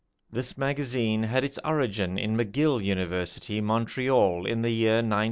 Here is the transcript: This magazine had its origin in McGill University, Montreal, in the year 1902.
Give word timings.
This 0.31 0.57
magazine 0.57 1.21
had 1.21 1.43
its 1.43 1.59
origin 1.63 2.17
in 2.17 2.35
McGill 2.35 2.83
University, 2.83 3.61
Montreal, 3.61 4.47
in 4.47 4.63
the 4.63 4.71
year 4.71 4.93
1902. 4.95 5.19